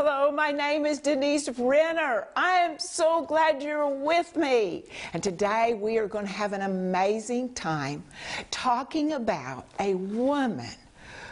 [0.00, 2.28] Hello, my name is Denise Renner.
[2.36, 4.84] I am so glad you're with me.
[5.12, 8.04] And today we are going to have an amazing time
[8.52, 10.70] talking about a woman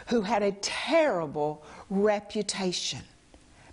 [0.07, 2.99] who had a terrible reputation.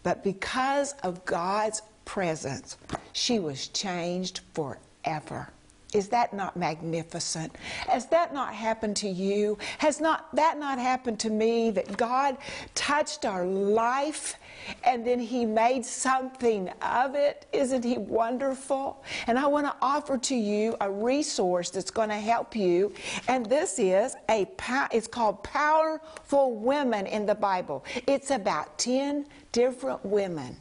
[0.05, 2.77] But because of God's presence,
[3.15, 5.49] she was changed forever.
[5.95, 7.55] Is that not magnificent?
[7.87, 9.57] Has that not happened to you?
[9.79, 12.37] Has not that not happened to me that God
[12.75, 14.35] touched our life
[14.83, 17.47] and then he made something of it?
[17.53, 19.05] Isn't he wonderful?
[19.29, 22.93] And I want to offer to you a resource that's going to help you.
[23.29, 24.49] And this is a
[24.93, 27.85] it's called Powerful Women in the Bible.
[28.09, 30.57] It's about 10 different women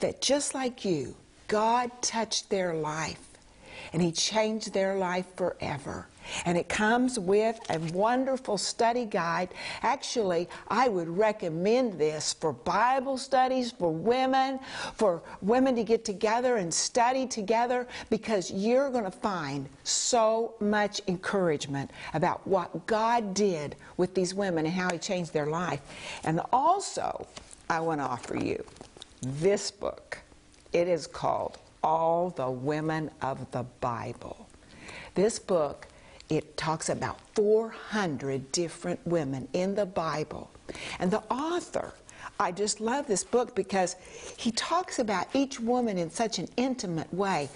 [0.00, 1.14] that just like you,
[1.46, 3.25] God touched their life
[3.96, 6.06] and He changed their life forever.
[6.44, 9.48] And it comes with a wonderful study guide.
[9.80, 14.60] Actually, I would recommend this for Bible studies, for women,
[14.96, 21.00] for women to get together and study together because you're going to find so much
[21.08, 25.80] encouragement about what God did with these women and how He changed their life.
[26.24, 27.26] And also,
[27.70, 28.62] I want to offer you
[29.22, 30.18] this book.
[30.74, 31.56] It is called
[31.86, 34.48] all the women of the Bible.
[35.14, 35.86] This book,
[36.28, 40.50] it talks about 400 different women in the Bible.
[40.98, 41.94] And the author,
[42.40, 43.94] I just love this book because
[44.36, 47.48] he talks about each woman in such an intimate way.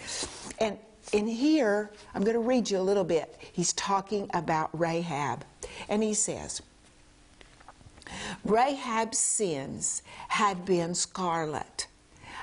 [0.61, 0.79] And
[1.13, 3.37] in here, I'm going to read you a little bit.
[3.53, 5.45] He's talking about Rahab.
[5.89, 6.63] And he says,
[8.45, 11.89] Rahab's sins had been scarlet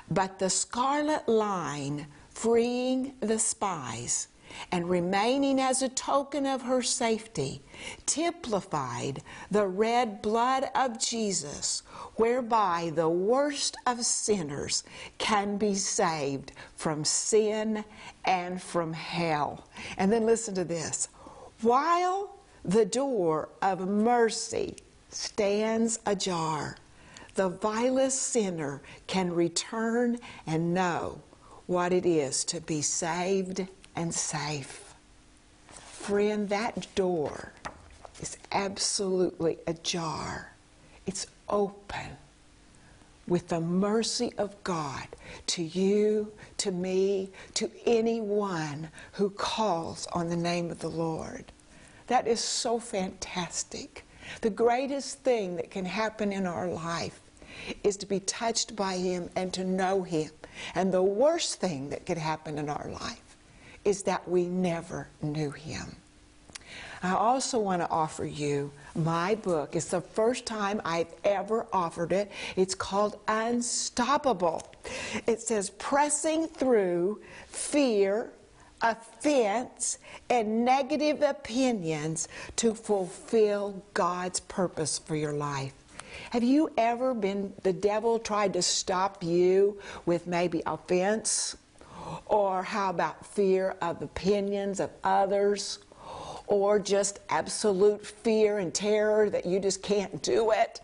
[0.09, 4.27] but the scarlet line freeing the spies
[4.71, 7.61] and remaining as a token of her safety
[8.05, 11.83] typified the red blood of Jesus,
[12.15, 14.83] whereby the worst of sinners
[15.17, 17.83] can be saved from sin
[18.25, 19.67] and from hell.
[19.97, 21.09] And then listen to this
[21.61, 24.75] while the door of mercy
[25.09, 26.77] stands ajar
[27.37, 30.17] the vilest sinner can return
[30.47, 31.21] and know
[31.67, 34.95] what it is to be saved and safe.
[35.69, 37.53] Friend, that door
[38.19, 40.53] is absolutely ajar.
[41.05, 42.17] It's open
[43.27, 45.07] with the mercy of God
[45.45, 51.45] to you, to me, to anyone who calls on the name of the Lord.
[52.07, 54.05] That is so fantastic.
[54.41, 57.21] The greatest thing that can happen in our life
[57.83, 60.31] is to be touched by Him and to know Him.
[60.75, 63.37] And the worst thing that could happen in our life
[63.85, 65.95] is that we never knew Him.
[67.03, 69.75] I also want to offer you my book.
[69.75, 72.31] It's the first time I've ever offered it.
[72.55, 74.67] It's called Unstoppable.
[75.27, 78.31] It says, Pressing Through Fear,
[78.81, 85.73] Offense, and Negative Opinions to Fulfill God's Purpose for Your Life.
[86.31, 91.55] Have you ever been, the devil tried to stop you with maybe offense?
[92.25, 95.79] Or how about fear of opinions of others?
[96.47, 100.81] Or just absolute fear and terror that you just can't do it?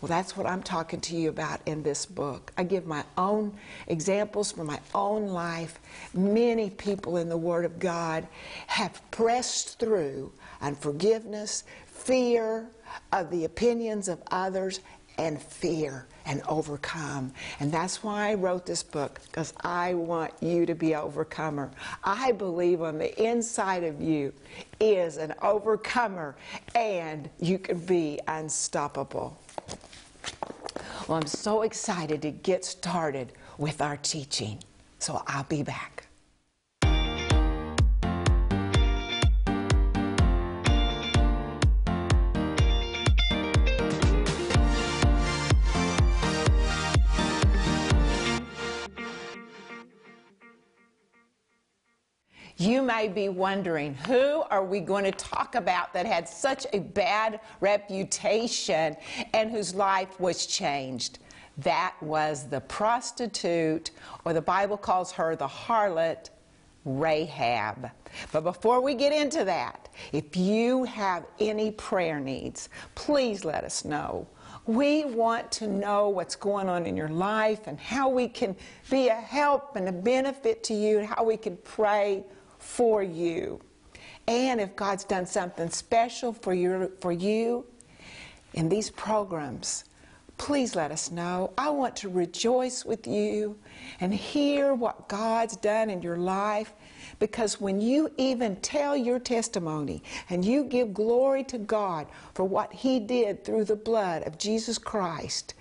[0.00, 2.52] Well, that's what I'm talking to you about in this book.
[2.56, 3.54] I give my own
[3.86, 5.78] examples from my own life.
[6.14, 8.26] Many people in the Word of God
[8.66, 12.68] have pressed through unforgiveness, fear,
[13.12, 14.80] of the opinions of others
[15.18, 17.32] and fear and overcome.
[17.60, 21.70] And that's why I wrote this book, because I want you to be overcomer.
[22.04, 24.32] I believe on the inside of you
[24.80, 26.36] is an overcomer,
[26.74, 29.38] and you can be unstoppable.
[31.06, 34.58] Well, I'm so excited to get started with our teaching.
[34.98, 36.05] So I'll be back.
[52.58, 56.78] You may be wondering, who are we going to talk about that had such a
[56.78, 58.96] bad reputation
[59.34, 61.18] and whose life was changed?
[61.58, 63.90] That was the prostitute,
[64.24, 66.30] or the Bible calls her the harlot,
[66.86, 67.90] Rahab.
[68.32, 73.84] But before we get into that, if you have any prayer needs, please let us
[73.84, 74.26] know.
[74.64, 78.56] We want to know what's going on in your life and how we can
[78.90, 82.24] be a help and a benefit to you, and how we can pray
[82.66, 83.60] for you.
[84.26, 87.64] And if God's done something special for, your, for you
[88.54, 89.84] in these programs,
[90.36, 91.52] please let us know.
[91.56, 93.56] I want to rejoice with you
[94.00, 96.72] and hear what God's done in your life.
[97.20, 102.72] Because when you even tell your testimony and you give glory to God for what
[102.72, 105.54] He did through the blood of Jesus Christ,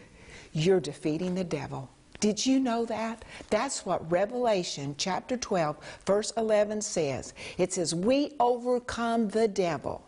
[0.51, 1.89] you're defeating the devil.
[2.25, 3.23] Did you know that?
[3.51, 5.77] That's what Revelation chapter 12,
[6.07, 7.35] verse 11 says.
[7.59, 10.03] It says, We overcome the devil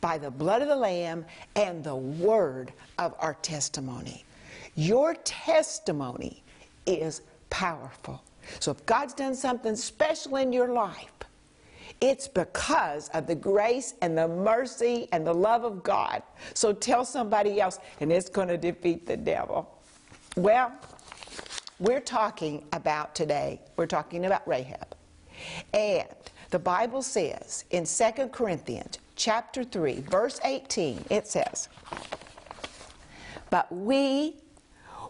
[0.00, 4.24] by the blood of the Lamb and the word of our testimony.
[4.76, 6.42] Your testimony
[6.86, 7.20] is
[7.50, 8.22] powerful.
[8.58, 11.12] So if God's done something special in your life,
[12.00, 16.22] it's because of the grace and the mercy and the love of God.
[16.54, 19.68] So tell somebody else, and it's going to defeat the devil.
[20.34, 20.72] Well,
[21.82, 24.94] we're talking about today, we're talking about Rahab.
[25.74, 26.06] And
[26.50, 31.68] the Bible says in 2 Corinthians chapter 3, verse 18, it says,
[33.50, 34.36] But we,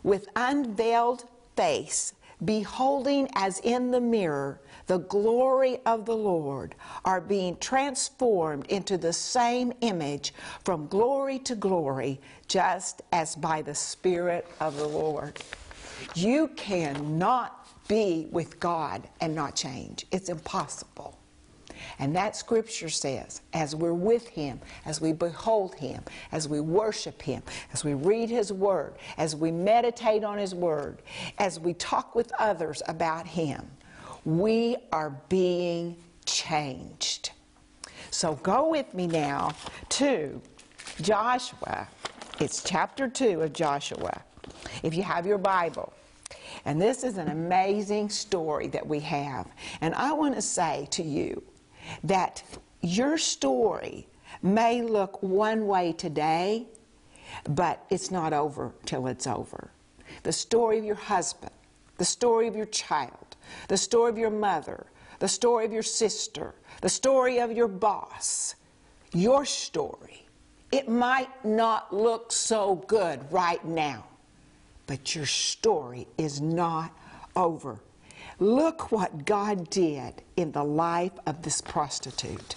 [0.03, 1.25] with unveiled
[1.57, 6.75] face, beholding as in the mirror the glory of the Lord,
[7.05, 10.33] are being transformed into the same image
[10.65, 15.39] from glory to glory, just as by the Spirit of the Lord.
[16.15, 20.07] You cannot be with God and not change.
[20.13, 21.19] It's impossible.
[21.99, 27.21] And that scripture says, as we're with Him, as we behold Him, as we worship
[27.21, 27.43] Him,
[27.73, 31.03] as we read His Word, as we meditate on His Word,
[31.39, 33.69] as we talk with others about Him,
[34.25, 37.33] we are being changed.
[38.11, 39.53] So go with me now
[39.91, 40.41] to
[41.01, 41.89] Joshua.
[42.41, 44.23] It's chapter 2 of Joshua.
[44.83, 45.93] If you have your Bible,
[46.65, 49.49] and this is an amazing story that we have.
[49.81, 51.43] And I want to say to you
[52.05, 52.43] that
[52.81, 54.07] your story
[54.43, 56.67] may look one way today,
[57.49, 59.71] but it's not over till it's over.
[60.23, 61.53] The story of your husband,
[61.99, 63.37] the story of your child,
[63.69, 64.87] the story of your mother,
[65.19, 68.57] the story of your sister, the story of your boss,
[69.13, 70.27] your story.
[70.73, 74.05] It might not look so good right now,
[74.93, 76.95] but your story is not
[77.35, 77.81] over.
[78.39, 82.57] Look what God did in the life of this prostitute.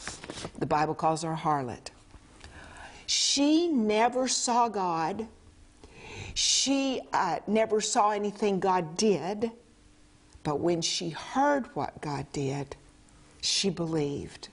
[0.59, 1.91] The Bible calls her a harlot.
[3.05, 5.25] She never saw God.
[6.33, 9.49] She uh, never saw anything God did.
[10.43, 12.75] But when she heard what God did,
[13.39, 14.49] she believed.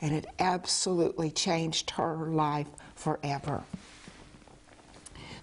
[0.00, 3.64] And it absolutely changed her life forever.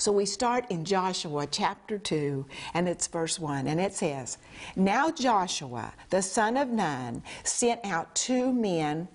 [0.03, 4.37] So we start in Joshua chapter 2, and it's verse 1, and it says,
[4.75, 9.07] Now Joshua, the son of Nun, sent out two men.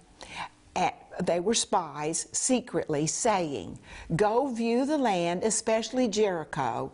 [0.74, 3.78] At, they were spies secretly, saying,
[4.16, 6.90] Go view the land, especially Jericho.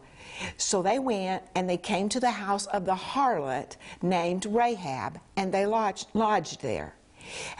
[0.56, 5.54] So they went and they came to the house of the harlot named Rahab, and
[5.54, 6.96] they lodged, lodged there.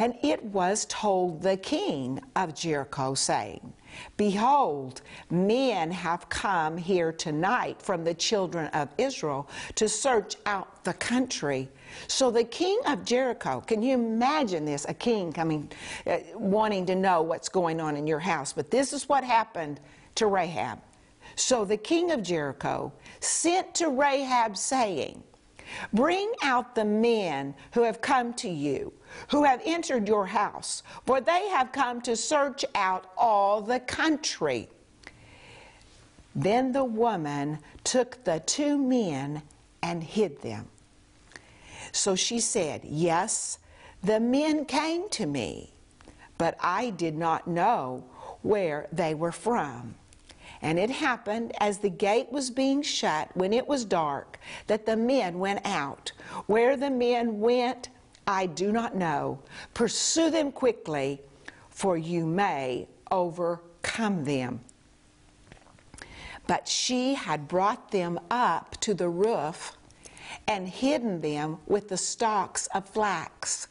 [0.01, 3.73] And it was told the king of Jericho, saying,
[4.17, 10.95] Behold, men have come here tonight from the children of Israel to search out the
[10.95, 11.69] country.
[12.09, 14.87] So the king of Jericho, can you imagine this?
[14.89, 15.71] A king coming,
[16.07, 18.53] uh, wanting to know what's going on in your house.
[18.53, 19.81] But this is what happened
[20.17, 20.81] to Rahab.
[21.37, 25.23] So the king of Jericho sent to Rahab, saying,
[25.93, 28.93] Bring out the men who have come to you,
[29.29, 34.69] who have entered your house, for they have come to search out all the country.
[36.35, 39.43] Then the woman took the two men
[39.83, 40.69] and hid them.
[41.93, 43.59] So she said, Yes,
[44.03, 45.71] the men came to me,
[46.39, 48.05] but I did not know
[48.43, 49.95] where they were from.
[50.61, 54.97] And it happened as the gate was being shut when it was dark that the
[54.97, 56.13] men went out.
[56.47, 57.91] Where the men went,
[58.27, 59.41] I do not know.
[59.75, 61.21] Pursue them quickly,
[61.71, 64.61] for you may overcome them.
[66.47, 69.77] But she had brought them up to the roof
[70.47, 73.69] and hidden them with the stalks of flax,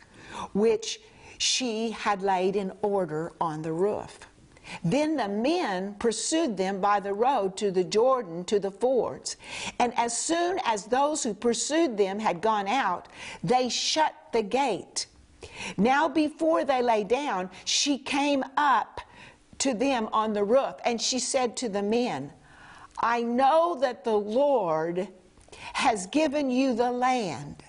[0.54, 1.00] which
[1.38, 4.20] she had laid in order on the roof.
[4.84, 9.36] Then the men pursued them by the road to the Jordan to the fords.
[9.78, 13.08] And as soon as those who pursued them had gone out,
[13.44, 15.08] they shut the gate.
[15.78, 19.02] Now, before they lay down, she came up
[19.60, 22.32] to them on the roof and she said to the men,
[23.00, 25.08] I know that the Lord
[25.74, 27.64] has given you the land,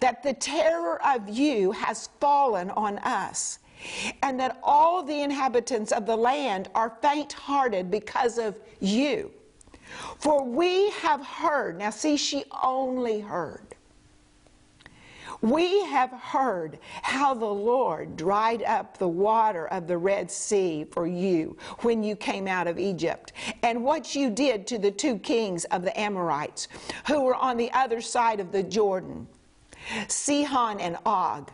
[0.00, 3.58] that the terror of you has fallen on us
[4.22, 9.30] and that all the inhabitants of the land are faint hearted because of you.
[10.18, 11.78] For we have heard.
[11.78, 13.74] Now, see, she only heard.
[15.42, 21.06] We have heard how the Lord dried up the water of the Red Sea for
[21.06, 23.32] you when you came out of Egypt,
[23.62, 26.68] and what you did to the two kings of the Amorites
[27.06, 29.26] who were on the other side of the Jordan,
[30.08, 31.50] Sihon and Og,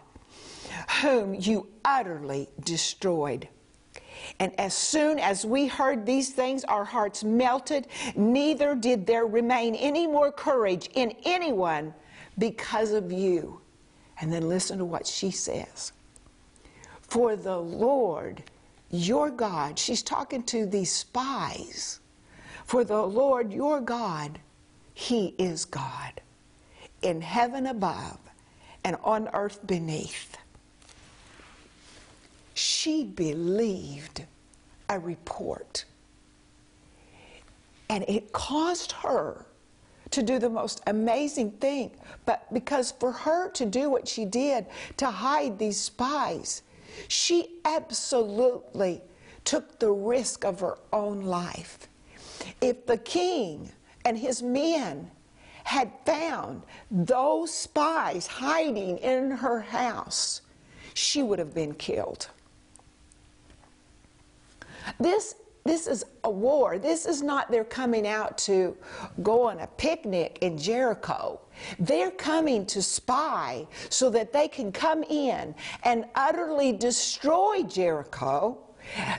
[1.00, 3.48] whom you utterly destroyed.
[4.40, 9.76] And as soon as we heard these things, our hearts melted, neither did there remain
[9.76, 11.94] any more courage in anyone
[12.36, 13.60] because of you.
[14.20, 15.92] And then listen to what she says.
[17.02, 18.42] For the Lord,
[18.90, 22.00] your God, she's talking to these spies.
[22.64, 24.38] For the Lord, your God,
[24.94, 26.20] He is God
[27.02, 28.18] in heaven above
[28.84, 30.36] and on earth beneath.
[32.54, 34.24] She believed
[34.88, 35.84] a report.
[37.88, 39.46] And it caused her
[40.10, 41.90] to do the most amazing thing.
[42.24, 44.66] But because for her to do what she did,
[44.98, 46.62] to hide these spies,
[47.08, 49.02] she absolutely
[49.44, 51.88] took the risk of her own life.
[52.60, 53.70] If the king
[54.04, 55.10] and his men
[55.64, 60.42] had found those spies hiding in her house,
[60.94, 62.28] she would have been killed.
[65.00, 65.34] This
[65.68, 66.78] this is a war.
[66.78, 68.76] This is not they're coming out to
[69.22, 71.40] go on a picnic in Jericho.
[71.78, 75.54] They're coming to spy so that they can come in
[75.84, 78.58] and utterly destroy Jericho,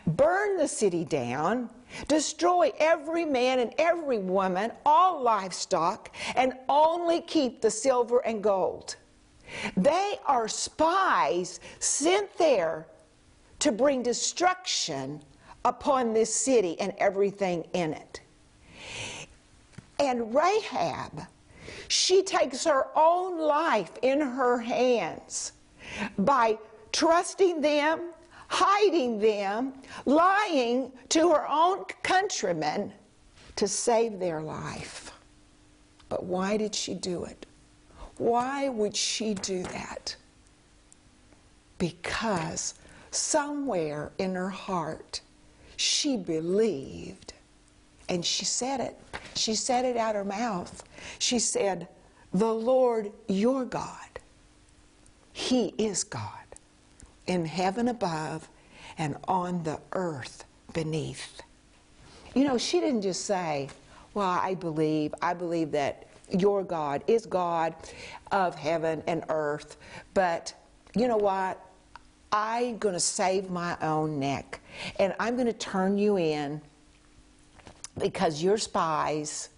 [0.06, 1.70] burn the city down,
[2.08, 8.96] destroy every man and every woman, all livestock, and only keep the silver and gold.
[9.76, 12.88] They are spies sent there
[13.60, 15.22] to bring destruction
[15.68, 18.22] upon this city and everything in it.
[20.00, 21.24] And Rahab,
[21.90, 25.52] she takes her own life in her hands
[26.18, 26.58] by
[26.94, 28.14] trusting them,
[28.48, 29.74] hiding them,
[30.06, 32.94] lying to her own countrymen
[33.58, 35.12] to save their life.
[36.08, 37.46] But why did she do it?
[38.18, 40.16] Why would she do that?
[41.78, 42.76] Because
[43.12, 45.22] somewhere in her heart,
[45.78, 47.34] she believed.
[48.10, 49.00] And she said it.
[49.36, 50.84] She said it out her mouth.
[51.20, 51.88] She said,
[52.34, 54.20] The Lord your God,
[55.32, 56.32] He is God
[57.28, 58.50] in heaven above
[58.98, 61.42] and on the earth beneath.
[62.34, 63.70] You know, she didn't just say,
[64.14, 67.76] Well, I believe, I believe that your God is God
[68.32, 69.78] of heaven and earth,
[70.14, 70.54] but
[70.96, 71.64] you know what?
[72.32, 74.60] I'm going to save my own neck
[75.00, 76.62] and I'm going to turn you in
[78.00, 79.50] because you're spies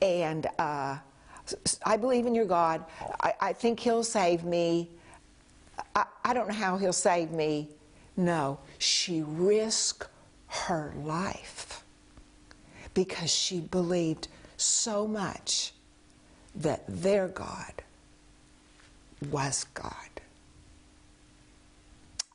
[0.00, 0.96] and uh,
[1.84, 2.84] I believe in your God.
[3.20, 4.88] I, I think He'll save me.
[5.94, 7.68] I, I don't know how He'll save me.
[8.16, 10.08] No, she risked
[10.48, 11.84] her life
[12.94, 15.72] because she believed so much
[16.56, 17.72] that their God
[19.30, 19.92] was God.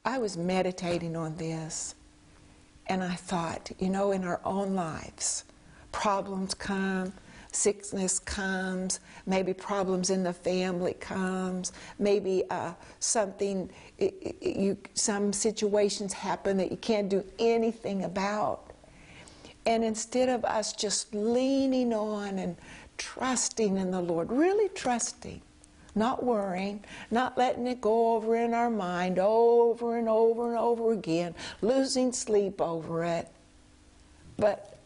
[0.06, 1.96] I was meditating on this
[2.94, 5.46] and I thought, you know, in our own lives,
[5.92, 7.12] problems come,
[7.52, 16.56] sickness comes, maybe problems in the family comes, maybe uh, something, you, some situations happen
[16.58, 18.72] that you can't do anything about.
[19.66, 22.56] And instead of us just leaning on and
[22.98, 25.42] trusting in the Lord, really trusting,
[25.96, 30.92] not worrying, not letting it go over in our mind over and over and over
[30.92, 33.28] again, losing sleep over it.
[34.38, 34.78] But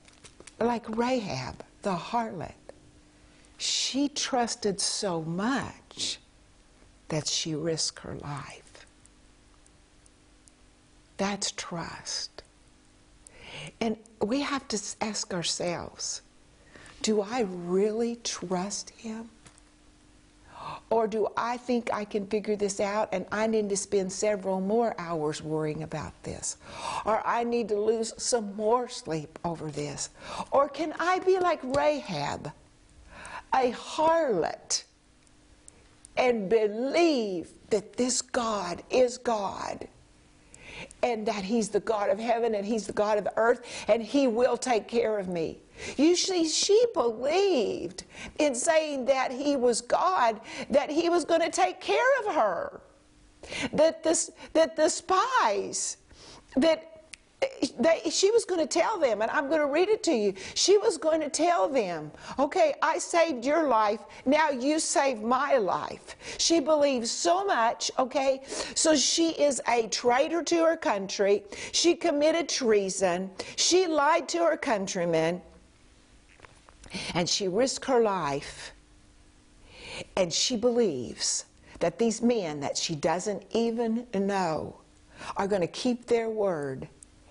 [0.60, 2.52] like Rahab, the harlot,
[3.58, 6.20] she trusted so much
[7.08, 8.86] that she risked her life.
[11.18, 12.44] That's trust.
[13.82, 16.22] And we have to ask ourselves
[17.02, 19.30] do I really trust him?
[20.90, 24.62] Or do I think I can figure this out and I need to spend several
[24.62, 26.58] more hours worrying about this?
[27.06, 30.10] Or I need to lose some more sleep over this?
[30.52, 32.52] Or can I be like Rahab,
[33.54, 34.84] a harlot,
[36.16, 39.88] and believe that this God is God?
[41.04, 44.02] And that He's the God of heaven and He's the God of the earth and
[44.02, 45.60] He will take care of me.
[45.96, 48.04] You see, she believed
[48.40, 52.82] in saying that He was God, that He was going to take care of her.
[53.74, 55.98] That, this, that the spies
[56.58, 56.87] that
[57.80, 60.34] they, she was going to tell them, and I'm going to read it to you.
[60.56, 65.58] She was going to tell them, okay, I saved your life, now you save my
[65.58, 66.16] life.
[66.40, 68.42] She believes so much, okay?
[68.74, 71.44] So she is a traitor to her country.
[71.72, 73.30] She committed treason.
[73.56, 75.42] She lied to her countrymen.
[77.14, 78.72] And she risked her life.
[80.16, 81.46] And she believes
[81.80, 84.78] that these men that she doesn't even know
[85.36, 86.88] are going to keep their word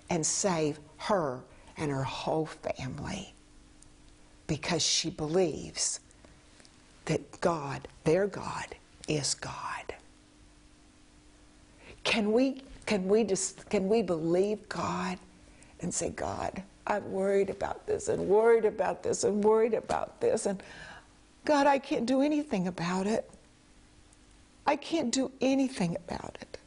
[0.09, 1.41] and save her
[1.77, 3.33] and her whole family
[4.47, 5.99] because she believes
[7.05, 8.75] that God, their God,
[9.07, 9.95] is God.
[12.03, 15.17] Can we can we just can we believe God
[15.81, 20.45] and say, God, I'm worried about this and worried about this and worried about this
[20.45, 20.61] and
[21.45, 23.29] God, I can't do anything about it.
[24.65, 26.57] I can't do anything about it.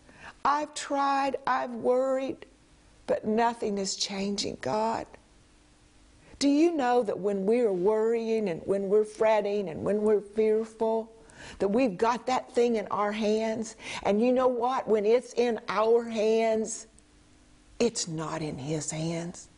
[0.43, 2.47] I've tried, I've worried,
[3.11, 5.05] but nothing is changing, God.
[6.39, 11.11] Do you know that when we're worrying and when we're fretting and when we're fearful,
[11.59, 13.75] that we've got that thing in our hands?
[14.05, 14.87] And you know what?
[14.87, 16.87] When it's in our hands,
[17.81, 19.49] it's not in His hands.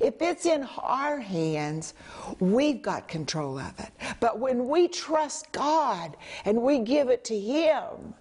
[0.00, 1.92] If it's in our hands,
[2.40, 3.90] we've got control of it.
[4.18, 6.16] But when we trust God
[6.46, 8.14] and we give it to Him,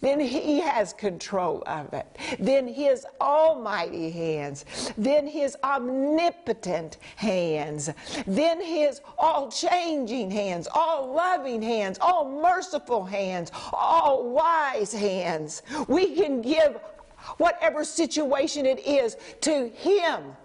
[0.00, 2.06] then He has control of it.
[2.38, 4.64] Then His almighty hands.
[4.96, 7.90] Then His omnipotent hands.
[8.26, 15.62] Then His all changing hands, all loving hands, all merciful hands, all wise hands.
[15.88, 16.76] We can give
[17.38, 20.36] whatever situation it is to Him.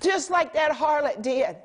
[0.00, 1.56] Just like that harlot did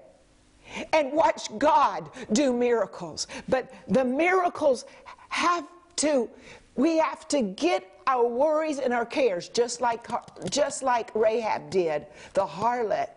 [0.93, 3.27] and watch God do miracles.
[3.49, 4.85] But the miracles
[5.29, 5.65] have
[5.97, 6.29] to
[6.75, 10.07] we have to get our worries and our cares, just like,
[10.49, 13.09] just like Rahab did, the harlot.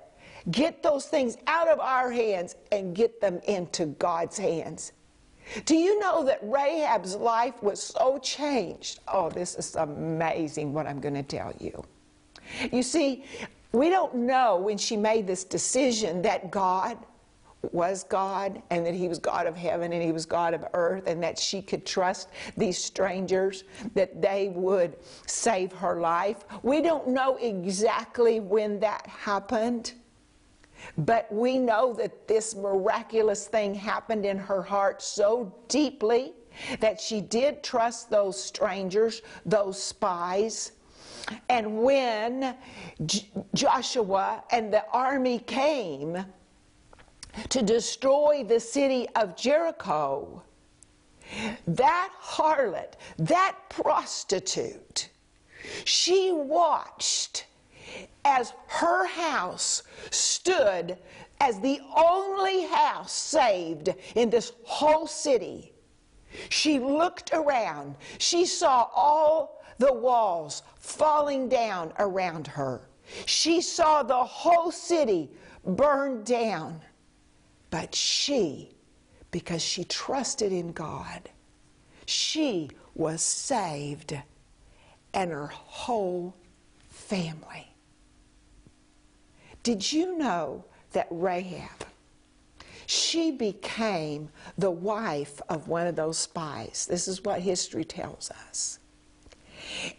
[0.51, 4.93] Get those things out of our hands and get them into God's hands.
[5.65, 9.01] Do you know that Rahab's life was so changed?
[9.09, 11.85] Oh, this is amazing what I'm going to tell you.
[12.73, 13.25] You see,
[13.73, 16.99] we don't know when she made this decision that God
[17.73, 21.05] was God and that He was God of heaven and He was God of earth
[21.07, 24.97] and that she could trust these strangers, that they would
[25.27, 26.45] save her life.
[26.63, 29.93] We don't know exactly when that happened,
[30.99, 36.33] but we know that this miraculous thing happened in her heart so deeply
[36.81, 40.73] that she did trust those strangers, those spies.
[41.49, 42.57] And when
[43.07, 46.25] J- Joshua and the army came,
[47.49, 50.43] to destroy the city of Jericho,
[51.67, 55.09] that harlot, that prostitute,
[55.85, 57.47] she watched
[58.25, 60.99] as her house stood
[61.41, 65.73] as the only house saved in this whole city.
[66.49, 67.97] She looked around.
[68.19, 72.89] She saw all the walls falling down around her.
[73.27, 75.31] She saw the whole city
[75.65, 76.81] burned down.
[77.75, 78.71] But she,
[79.33, 81.29] because she trusted in God,
[82.07, 84.17] she was saved
[85.13, 86.37] and her whole
[86.89, 87.67] family.
[89.65, 91.85] Did you know that Rahab,
[92.87, 96.87] she became the wife of one of those spies?
[96.89, 98.79] This is what history tells us.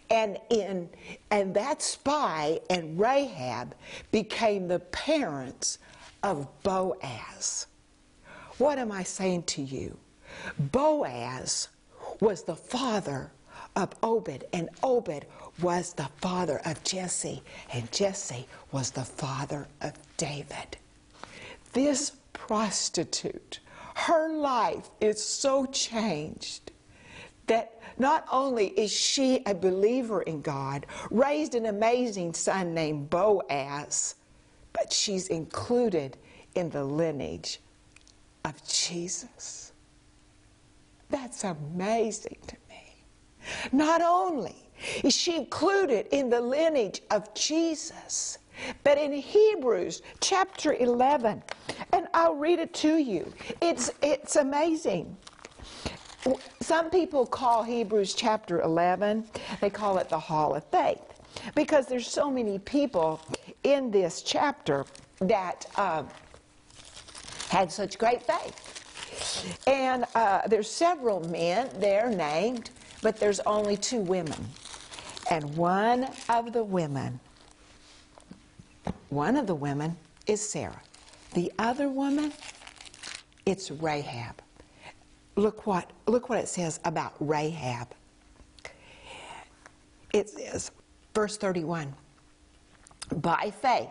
[0.08, 0.88] And in
[1.30, 3.74] and that spy and Rahab
[4.12, 5.78] became the parents
[6.22, 7.66] of Boaz.
[8.58, 9.96] What am I saying to you?
[10.58, 11.68] Boaz
[12.20, 13.32] was the father
[13.74, 15.26] of Obed, and Obed
[15.60, 20.78] was the father of Jesse, and Jesse was the father of David.
[21.72, 23.60] This prostitute,
[23.94, 26.72] her life is so changed
[27.46, 34.14] that not only is she a believer in God, raised an amazing son named Boaz,
[34.76, 36.16] but she's included
[36.54, 37.60] in the lineage
[38.44, 39.72] of Jesus.
[41.08, 43.04] That's amazing to me.
[43.72, 44.56] Not only
[45.02, 48.38] is she included in the lineage of Jesus,
[48.84, 51.42] but in Hebrews chapter 11,
[51.92, 53.32] and I'll read it to you.
[53.60, 55.16] It's, it's amazing.
[56.60, 59.24] Some people call Hebrews chapter 11,
[59.60, 61.02] they call it the Hall of Faith,
[61.54, 63.20] because there's so many people
[63.64, 64.84] in this chapter
[65.20, 66.02] that uh,
[67.48, 69.62] had such great faith.
[69.66, 72.70] And uh, there's several men there named,
[73.02, 74.46] but there's only two women.
[75.30, 77.20] And one of the women
[79.08, 80.80] one of the women is Sarah.
[81.34, 82.32] The other woman,
[83.44, 84.42] it's Rahab.
[85.36, 87.88] Look what, look what it says about Rahab.
[90.12, 90.70] It says,
[91.14, 91.94] verse 31
[93.16, 93.90] By faith,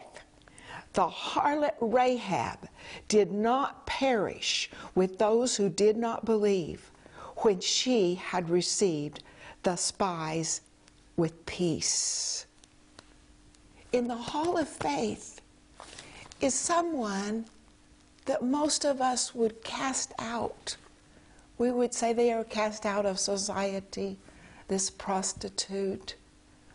[0.94, 2.68] the harlot Rahab
[3.08, 6.90] did not perish with those who did not believe
[7.38, 9.24] when she had received
[9.64, 10.62] the spies
[11.18, 12.46] with peace.
[13.92, 15.42] In the hall of faith
[16.42, 17.46] is someone
[18.26, 20.76] that most of us would cast out.
[21.58, 24.18] We would say they are cast out of society,
[24.68, 26.16] this prostitute,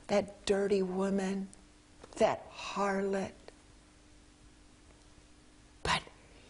[0.07, 1.49] that dirty woman,
[2.16, 3.33] that harlot.
[5.83, 6.03] But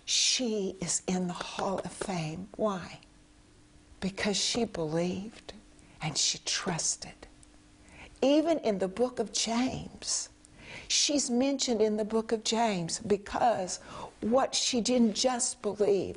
[0.04, 2.48] she is in the hall of fame.
[2.56, 3.00] Why?
[4.00, 5.52] Because she believed
[6.00, 7.12] and she trusted.
[8.22, 10.28] Even in the book of James,
[10.88, 13.80] she's mentioned in the book of James because
[14.20, 16.16] what she didn't just believe,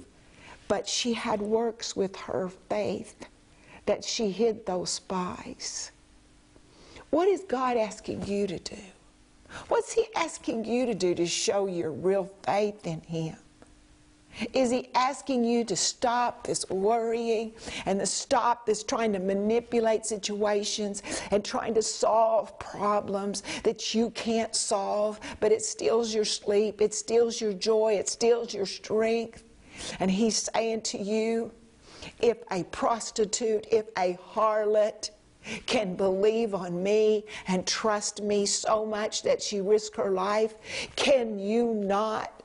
[0.73, 3.27] but she had works with her faith
[3.86, 5.91] that she hid those spies.
[7.12, 8.81] What is God asking you to do?
[9.67, 13.36] What's He asking you to do to show your real faith in Him?
[14.51, 17.53] Is he asking you to stop this worrying
[17.86, 24.09] and to stop this trying to manipulate situations and trying to solve problems that you
[24.09, 29.43] can't solve, but it steals your sleep, it steals your joy, it steals your strength?
[29.99, 31.51] And he's saying to you,
[32.21, 35.09] if a prostitute, if a harlot,
[35.65, 40.55] can believe on me and trust me so much that she risked her life,
[40.95, 42.43] can you not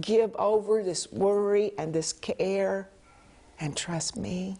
[0.00, 2.88] give over this worry and this care
[3.60, 4.56] and trust me?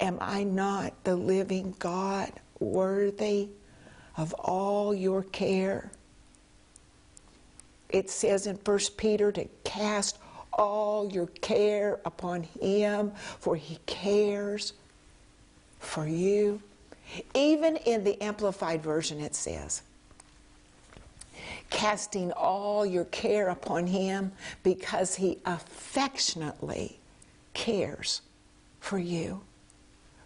[0.00, 3.48] Am I not the living God worthy
[4.16, 5.90] of all your care?
[7.88, 10.18] It says in 1 Peter to cast
[10.54, 14.72] all your care upon Him, for He cares
[15.78, 16.62] for you.
[17.34, 19.82] Even in the Amplified Version, it says,
[21.68, 26.98] casting all your care upon Him because He affectionately
[27.52, 28.22] cares
[28.80, 29.42] for you.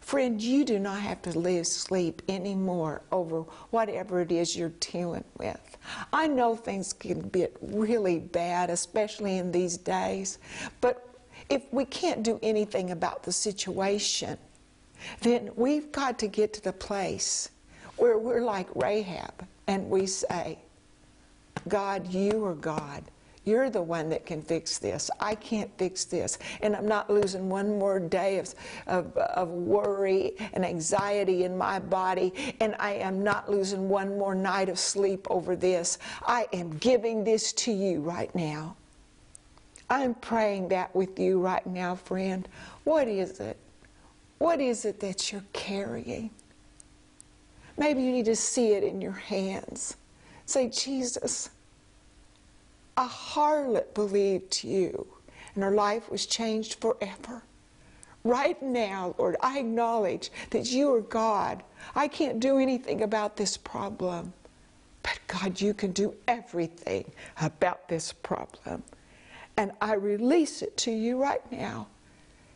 [0.02, 5.24] Friend, you do not have to lose sleep anymore over whatever it is you're dealing
[5.38, 5.78] with.
[6.12, 10.38] I know things can get really bad, especially in these days,
[10.80, 11.08] but
[11.48, 14.36] if we can't do anything about the situation,
[15.20, 17.48] then we've got to get to the place
[17.96, 20.58] where we're like Rahab and we say,
[21.68, 23.04] God, you are God.
[23.44, 25.11] You're the one that can fix this.
[25.18, 26.38] I can't fix this.
[26.61, 28.55] And I'm not losing one more day of,
[28.87, 32.55] of, of, worry and anxiety in my body.
[32.61, 35.98] And I am not losing one more night of sleep over this.
[36.26, 38.76] I am giving this to you right now.
[39.90, 42.48] I'm praying that with you right now, friend.
[42.85, 43.57] What is it?
[44.38, 46.31] What is it that you're carrying?
[47.76, 49.96] Maybe you need to see it in your hands.
[50.46, 51.50] Say, Jesus,
[52.96, 55.07] a harlot believed you,
[55.55, 57.42] and her life was changed forever.
[58.24, 61.62] Right now, Lord, I acknowledge that you are God.
[61.94, 64.33] I can't do anything about this problem.
[65.02, 68.85] But God, you can do everything about this problem.
[69.57, 71.88] And I release it to you right now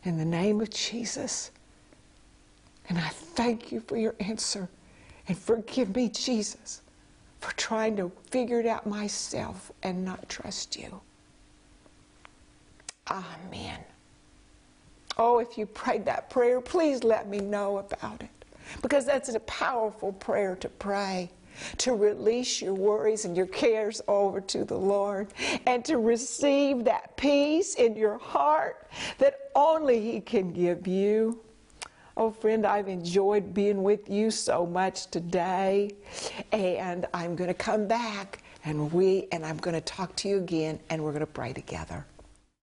[0.05, 1.51] in the name of Jesus.
[2.89, 4.69] And I thank you for your answer.
[5.27, 6.83] And forgive me, Jesus,
[7.47, 11.01] for trying to figure it out myself and not trust you.
[13.09, 13.79] Amen.
[15.17, 18.31] Oh, if you prayed that prayer, please let me know about it.
[18.83, 21.31] Because that's a powerful prayer to pray.
[21.79, 25.29] To release your worries and your cares over to the Lord
[25.67, 31.41] and to receive that peace in your heart that only He can give you.
[32.19, 35.91] Oh, friend, I've enjoyed being with you so much today.
[36.51, 40.39] And I'm going to come back and we and I'm going to talk to you
[40.39, 42.07] again and we're going to pray together.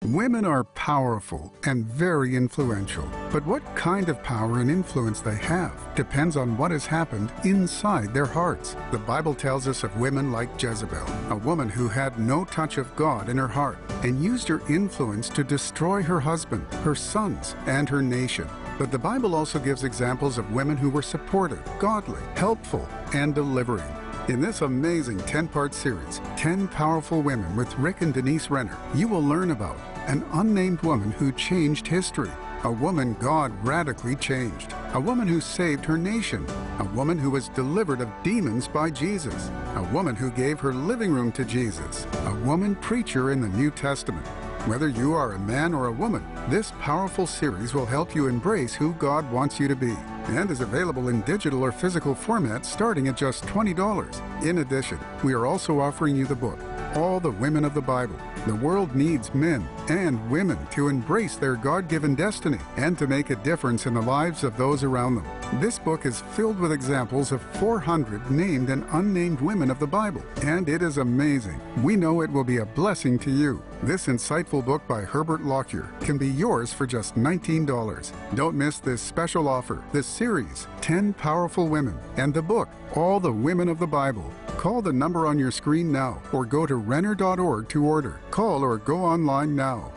[0.05, 5.73] Women are powerful and very influential, but what kind of power and influence they have
[5.95, 8.75] depends on what has happened inside their hearts.
[8.91, 12.93] The Bible tells us of women like Jezebel, a woman who had no touch of
[12.97, 17.87] God in her heart and used her influence to destroy her husband, her sons, and
[17.87, 18.49] her nation.
[18.79, 23.89] But the Bible also gives examples of women who were supportive, godly, helpful, and delivering.
[24.29, 29.07] In this amazing 10 part series, 10 Powerful Women with Rick and Denise Renner, you
[29.07, 32.31] will learn about an unnamed woman who changed history,
[32.63, 34.73] A woman God radically changed.
[34.93, 36.45] A woman who saved her nation.
[36.79, 39.51] A woman who was delivered of demons by Jesus.
[39.75, 42.07] A woman who gave her living room to Jesus.
[42.25, 44.25] A woman preacher in the New Testament.
[44.65, 48.73] Whether you are a man or a woman, this powerful series will help you embrace
[48.73, 49.93] who God wants you to be
[50.27, 54.45] and is available in digital or physical format starting at just $20.
[54.45, 56.57] In addition, we are also offering you the book,
[56.95, 58.15] All the Women of the Bible.
[58.47, 63.31] The world needs men and women to embrace their God given destiny and to make
[63.31, 65.42] a difference in the lives of those around them.
[65.59, 70.23] This book is filled with examples of 400 named and unnamed women of the Bible,
[70.41, 71.61] and it is amazing.
[71.83, 73.61] We know it will be a blessing to you.
[73.83, 78.11] This insightful book by Herbert Lockyer can be yours for just $19.
[78.35, 83.31] Don't miss this special offer, this series, 10 Powerful Women, and the book, All the
[83.31, 84.29] Women of the Bible.
[84.57, 88.19] Call the number on your screen now or go to Renner.org to order.
[88.31, 89.93] Call or go online now.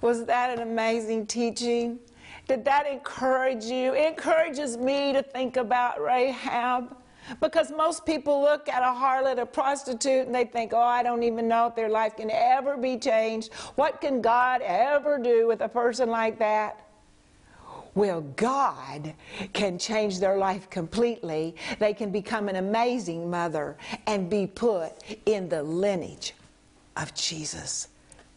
[0.00, 1.98] Was that an amazing teaching?
[2.46, 3.94] Did that encourage you?
[3.94, 6.96] It encourages me to think about Rahab.
[7.40, 11.22] Because most people look at a harlot, a prostitute, and they think, oh, I don't
[11.22, 13.52] even know if their life can ever be changed.
[13.76, 16.84] What can God ever do with a person like that?
[17.94, 19.14] Well, God
[19.52, 21.54] can change their life completely.
[21.78, 23.76] They can become an amazing mother
[24.06, 24.92] and be put
[25.26, 26.34] in the lineage
[26.96, 27.88] of Jesus.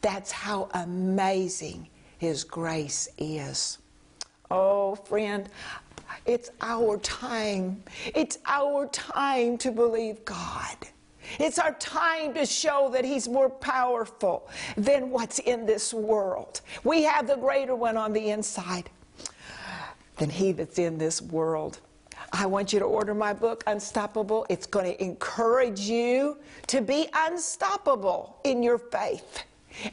[0.02, 1.90] That's how amazing
[2.20, 3.80] His grace is.
[4.50, 5.50] Oh, friend,
[6.26, 7.84] it's our time.
[8.16, 10.78] It's our time to believe God.
[11.40, 16.62] It's our time to show that He's more powerful than what's in this world.
[16.84, 18.90] We have the greater one on the inside
[20.18, 21.80] than He that's in this world.
[22.32, 24.46] I want you to order my book, Unstoppable.
[24.50, 29.44] It's going to encourage you to be unstoppable in your faith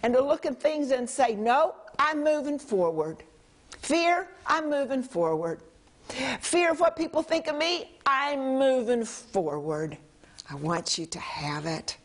[0.03, 3.23] and to look at things and say, No, I'm moving forward.
[3.85, 5.61] Fear, I'm moving forward.
[6.41, 9.99] Fear of what people think of me, I'm moving forward.
[10.49, 11.99] I want you to have it.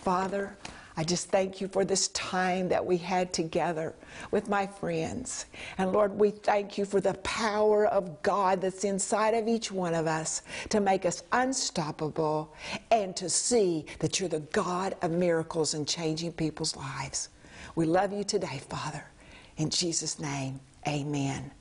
[0.00, 0.56] Father,
[0.96, 3.94] I just thank you for this time that we had together
[4.32, 5.46] with my friends.
[5.78, 9.94] And Lord, we thank you for the power of God that's inside of each one
[9.94, 12.52] of us to make us unstoppable
[12.90, 17.28] and to see that you're the God of miracles and changing people's lives.
[17.76, 19.04] We love you today, Father.
[19.56, 21.52] In Jesus' name, amen.